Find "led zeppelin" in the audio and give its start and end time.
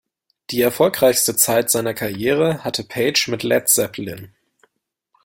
3.43-4.33